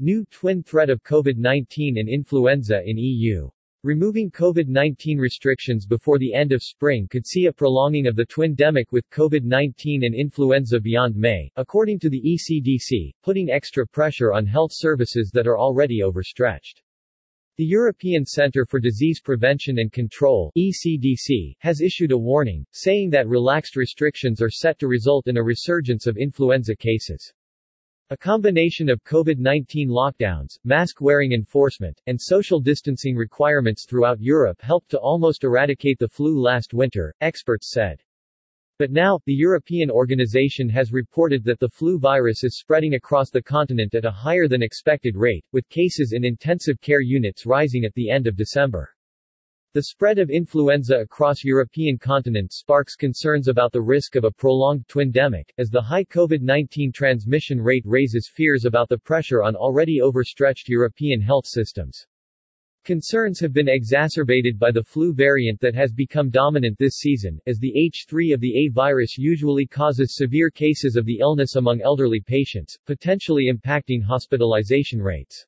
New 0.00 0.24
twin 0.32 0.60
threat 0.60 0.90
of 0.90 1.04
COVID-19 1.04 2.00
and 2.00 2.08
influenza 2.08 2.82
in 2.84 2.98
EU. 2.98 3.48
Removing 3.84 4.28
COVID-19 4.28 5.20
restrictions 5.20 5.86
before 5.86 6.18
the 6.18 6.34
end 6.34 6.50
of 6.50 6.64
spring 6.64 7.06
could 7.06 7.24
see 7.24 7.46
a 7.46 7.52
prolonging 7.52 8.08
of 8.08 8.16
the 8.16 8.24
twin 8.24 8.56
twindemic 8.56 8.86
with 8.90 9.08
COVID-19 9.10 10.04
and 10.04 10.12
influenza 10.12 10.80
beyond 10.80 11.14
May, 11.14 11.48
according 11.54 12.00
to 12.00 12.08
the 12.08 12.20
ECDC, 12.20 13.12
putting 13.22 13.50
extra 13.50 13.86
pressure 13.86 14.32
on 14.32 14.46
health 14.46 14.72
services 14.74 15.30
that 15.32 15.46
are 15.46 15.60
already 15.60 16.02
overstretched. 16.02 16.82
The 17.56 17.64
European 17.64 18.26
Centre 18.26 18.66
for 18.66 18.80
Disease 18.80 19.20
Prevention 19.20 19.78
and 19.78 19.92
Control 19.92 20.50
ECDC, 20.58 21.54
has 21.60 21.80
issued 21.80 22.10
a 22.10 22.18
warning, 22.18 22.66
saying 22.72 23.10
that 23.10 23.28
relaxed 23.28 23.76
restrictions 23.76 24.42
are 24.42 24.50
set 24.50 24.76
to 24.80 24.88
result 24.88 25.28
in 25.28 25.36
a 25.36 25.44
resurgence 25.44 26.08
of 26.08 26.16
influenza 26.16 26.74
cases. 26.74 27.32
A 28.10 28.16
combination 28.18 28.90
of 28.90 29.02
COVID-19 29.04 29.88
lockdowns, 29.88 30.58
mask-wearing 30.62 31.32
enforcement, 31.32 31.98
and 32.06 32.20
social 32.20 32.60
distancing 32.60 33.16
requirements 33.16 33.86
throughout 33.88 34.20
Europe 34.20 34.60
helped 34.60 34.90
to 34.90 34.98
almost 34.98 35.42
eradicate 35.42 35.98
the 35.98 36.08
flu 36.08 36.38
last 36.38 36.74
winter, 36.74 37.14
experts 37.22 37.72
said. 37.72 38.02
But 38.78 38.90
now, 38.90 39.20
the 39.24 39.32
European 39.32 39.90
organization 39.90 40.68
has 40.68 40.92
reported 40.92 41.44
that 41.44 41.58
the 41.60 41.70
flu 41.70 41.98
virus 41.98 42.44
is 42.44 42.58
spreading 42.58 42.92
across 42.92 43.30
the 43.30 43.42
continent 43.42 43.94
at 43.94 44.04
a 44.04 44.10
higher 44.10 44.48
than 44.48 44.62
expected 44.62 45.16
rate, 45.16 45.46
with 45.52 45.66
cases 45.70 46.12
in 46.12 46.26
intensive 46.26 46.78
care 46.82 47.00
units 47.00 47.46
rising 47.46 47.86
at 47.86 47.94
the 47.94 48.10
end 48.10 48.26
of 48.26 48.36
December. 48.36 48.94
The 49.74 49.82
spread 49.82 50.20
of 50.20 50.30
influenza 50.30 50.98
across 50.98 51.42
European 51.42 51.98
continent 51.98 52.52
sparks 52.52 52.94
concerns 52.94 53.48
about 53.48 53.72
the 53.72 53.82
risk 53.82 54.14
of 54.14 54.22
a 54.22 54.30
prolonged 54.30 54.86
twindemic, 54.86 55.50
as 55.58 55.68
the 55.68 55.82
high 55.82 56.04
COVID-19 56.04 56.94
transmission 56.94 57.60
rate 57.60 57.82
raises 57.84 58.30
fears 58.32 58.66
about 58.66 58.88
the 58.88 58.98
pressure 58.98 59.42
on 59.42 59.56
already 59.56 60.00
overstretched 60.00 60.68
European 60.68 61.20
health 61.20 61.48
systems. 61.48 62.06
Concerns 62.84 63.40
have 63.40 63.52
been 63.52 63.68
exacerbated 63.68 64.60
by 64.60 64.70
the 64.70 64.84
flu 64.84 65.12
variant 65.12 65.58
that 65.58 65.74
has 65.74 65.92
become 65.92 66.30
dominant 66.30 66.78
this 66.78 66.98
season, 66.98 67.40
as 67.48 67.58
the 67.58 67.74
H3 67.76 68.32
of 68.32 68.40
the 68.40 68.56
A 68.56 68.68
virus 68.68 69.18
usually 69.18 69.66
causes 69.66 70.14
severe 70.14 70.50
cases 70.50 70.94
of 70.94 71.04
the 71.04 71.18
illness 71.18 71.56
among 71.56 71.80
elderly 71.80 72.20
patients, 72.20 72.78
potentially 72.86 73.50
impacting 73.52 74.04
hospitalization 74.04 75.02
rates. 75.02 75.44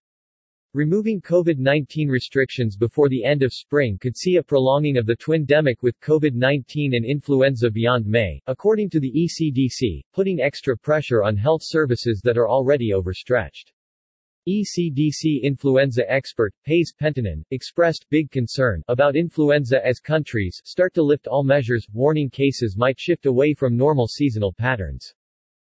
Removing 0.77 1.23
COVID-19 1.23 2.11
restrictions 2.11 2.77
before 2.77 3.09
the 3.09 3.25
end 3.25 3.43
of 3.43 3.51
spring 3.51 3.97
could 3.97 4.15
see 4.15 4.37
a 4.37 4.43
prolonging 4.43 4.99
of 4.99 5.07
the 5.07 5.17
twin 5.17 5.47
twindemic 5.47 5.77
with 5.81 5.99
COVID-19 6.01 6.95
and 6.95 7.03
influenza 7.03 7.71
beyond 7.71 8.05
May, 8.05 8.43
according 8.47 8.91
to 8.91 9.01
the 9.01 9.11
ECDC, 9.11 10.03
putting 10.13 10.43
extra 10.43 10.77
pressure 10.77 11.23
on 11.23 11.35
health 11.35 11.63
services 11.65 12.21
that 12.25 12.37
are 12.37 12.51
already 12.51 12.93
overstretched. 12.93 13.73
ECDC 14.47 15.41
influenza 15.43 16.05
expert, 16.13 16.53
Pasi 16.67 16.93
Penttinen, 17.01 17.43
expressed 17.53 18.05
big 18.11 18.31
concern 18.31 18.83
about 18.89 19.17
influenza 19.17 19.83
as 19.83 19.99
countries 19.99 20.61
start 20.67 20.93
to 20.93 21.03
lift 21.03 21.27
all 21.27 21.43
measures, 21.43 21.87
warning 21.95 22.29
cases 22.29 22.77
might 22.77 23.01
shift 23.01 23.25
away 23.25 23.55
from 23.55 23.79
normal 23.79 24.07
seasonal 24.07 24.53
patterns. 24.53 25.15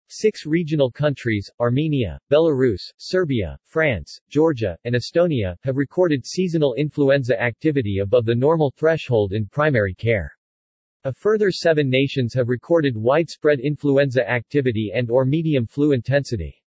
Six 0.09 0.45
regional 0.45 0.89
countries, 0.89 1.51
Armenia, 1.59 2.17
Belarus, 2.31 2.93
Serbia, 2.95 3.59
France, 3.65 4.17
Georgia, 4.29 4.77
and 4.85 4.95
Estonia, 4.95 5.57
have 5.63 5.75
recorded 5.75 6.25
seasonal 6.25 6.75
influenza 6.75 7.37
activity 7.41 7.99
above 7.99 8.23
the 8.23 8.33
normal 8.33 8.71
threshold 8.71 9.33
in 9.33 9.47
primary 9.47 9.93
care. 9.93 10.31
A 11.03 11.11
further 11.11 11.51
seven 11.51 11.89
nations 11.89 12.33
have 12.33 12.47
recorded 12.47 12.95
widespread 12.95 13.59
influenza 13.59 14.29
activity 14.29 14.91
and 14.93 15.11
or 15.11 15.25
medium 15.25 15.67
flu 15.67 15.91
intensity. 15.91 16.63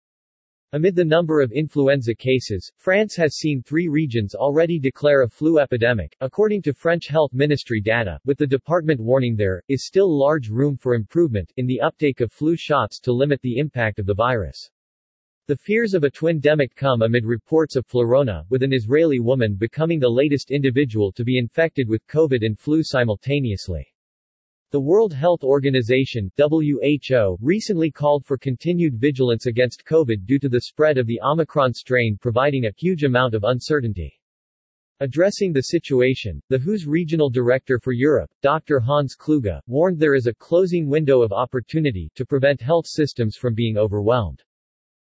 Amid 0.72 0.94
the 0.94 1.03
number 1.03 1.42
of 1.42 1.52
influenza 1.52 2.14
cases, 2.14 2.72
France 2.78 3.16
has 3.16 3.38
seen 3.38 3.64
three 3.64 3.88
regions 3.88 4.36
already 4.36 4.78
declare 4.78 5.23
a 5.23 5.28
flu 5.28 5.58
epidemic, 5.58 6.16
according 6.22 6.61
to 6.61 6.76
French 6.76 7.08
Health 7.08 7.34
Ministry 7.34 7.81
data, 7.81 8.20
with 8.23 8.38
the 8.38 8.45
department 8.45 9.02
warning 9.02 9.36
there 9.36 9.64
is 9.67 9.88
still 9.88 10.16
large 10.16 10.48
room 10.48 10.77
for 10.77 10.93
improvement 10.93 11.52
in 11.58 11.66
the 11.66 11.82
uptake 11.82 12.21
of 12.21 12.32
flu 12.32 12.55
shots 12.55 12.99
to 12.99 13.11
limit 13.11 13.42
the 13.42 13.58
impact 13.58 13.98
of 13.98 14.05
the 14.05 14.14
virus. 14.14 14.70
The 15.48 15.58
fears 15.58 15.95
of 15.95 16.04
a 16.04 16.11
twin 16.11 16.39
twindemic 16.39 16.76
come 16.76 17.02
amid 17.02 17.26
reports 17.26 17.76
of 17.76 17.88
flurona, 17.88 18.45
with 18.52 18.61
an 18.61 18.72
Israeli 18.72 19.20
woman 19.20 19.55
becoming 19.55 19.99
the 19.99 20.08
latest 20.08 20.52
individual 20.52 21.11
to 21.14 21.23
be 21.23 21.39
infected 21.39 21.89
with 21.89 22.05
COVID 22.05 22.45
and 22.45 22.60
flu 22.60 22.83
simultaneously. 22.83 23.89
The 24.71 24.80
World 24.80 25.13
Health 25.13 25.43
Organization 25.43 26.31
WHO, 26.37 27.37
recently 27.41 27.89
called 27.89 28.23
for 28.23 28.37
continued 28.37 28.99
vigilance 28.99 29.47
against 29.47 29.83
COVID 29.83 30.27
due 30.27 30.37
to 30.37 30.47
the 30.47 30.61
spread 30.61 30.99
of 30.99 31.07
the 31.07 31.19
Omicron 31.23 31.73
strain 31.73 32.19
providing 32.21 32.65
a 32.65 32.71
huge 32.77 33.03
amount 33.03 33.33
of 33.33 33.43
uncertainty. 33.45 34.13
Addressing 34.99 35.53
the 35.53 35.63
situation, 35.63 36.39
the 36.49 36.59
WHO's 36.59 36.85
regional 36.85 37.31
director 37.31 37.80
for 37.80 37.93
Europe, 37.93 38.30
Dr. 38.43 38.80
Hans 38.80 39.15
Kluge, 39.15 39.59
warned 39.65 39.97
there 39.97 40.13
is 40.13 40.27
a 40.27 40.35
closing 40.35 40.87
window 40.87 41.23
of 41.23 41.31
opportunity 41.31 42.11
to 42.13 42.23
prevent 42.23 42.61
health 42.61 42.86
systems 42.86 43.37
from 43.37 43.55
being 43.55 43.75
overwhelmed. 43.75 44.43